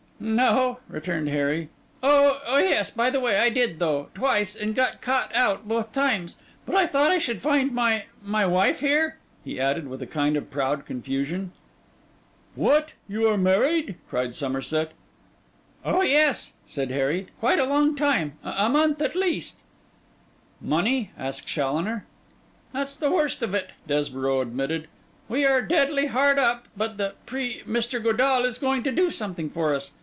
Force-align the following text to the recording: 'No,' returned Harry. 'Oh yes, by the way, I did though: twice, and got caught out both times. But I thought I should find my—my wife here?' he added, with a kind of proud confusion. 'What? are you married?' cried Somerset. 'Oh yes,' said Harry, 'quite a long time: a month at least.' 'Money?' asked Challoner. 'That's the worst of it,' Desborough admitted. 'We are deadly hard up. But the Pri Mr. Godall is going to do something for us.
'No,' 0.23 0.77
returned 0.87 1.29
Harry. 1.29 1.69
'Oh 2.03 2.39
yes, 2.59 2.91
by 2.91 3.09
the 3.09 3.19
way, 3.19 3.39
I 3.39 3.49
did 3.49 3.79
though: 3.79 4.09
twice, 4.13 4.55
and 4.55 4.75
got 4.75 5.01
caught 5.01 5.33
out 5.35 5.67
both 5.67 5.91
times. 5.93 6.35
But 6.63 6.75
I 6.75 6.85
thought 6.85 7.09
I 7.09 7.17
should 7.17 7.41
find 7.41 7.71
my—my 7.73 8.45
wife 8.45 8.81
here?' 8.81 9.17
he 9.43 9.59
added, 9.59 9.87
with 9.87 9.99
a 9.99 10.05
kind 10.05 10.37
of 10.37 10.51
proud 10.51 10.85
confusion. 10.85 11.51
'What? 12.53 12.89
are 12.89 13.11
you 13.11 13.35
married?' 13.35 13.95
cried 14.07 14.35
Somerset. 14.35 14.91
'Oh 15.83 16.03
yes,' 16.03 16.53
said 16.67 16.91
Harry, 16.91 17.25
'quite 17.39 17.57
a 17.57 17.65
long 17.65 17.95
time: 17.95 18.33
a 18.43 18.69
month 18.69 19.01
at 19.01 19.15
least.' 19.15 19.55
'Money?' 20.61 21.09
asked 21.17 21.47
Challoner. 21.47 22.05
'That's 22.73 22.95
the 22.95 23.09
worst 23.09 23.41
of 23.41 23.55
it,' 23.55 23.71
Desborough 23.87 24.41
admitted. 24.41 24.87
'We 25.29 25.45
are 25.47 25.61
deadly 25.63 26.05
hard 26.05 26.37
up. 26.37 26.67
But 26.77 26.97
the 26.97 27.15
Pri 27.25 27.63
Mr. 27.67 27.99
Godall 27.99 28.45
is 28.45 28.59
going 28.59 28.83
to 28.83 28.91
do 28.91 29.09
something 29.09 29.49
for 29.49 29.73
us. 29.73 29.93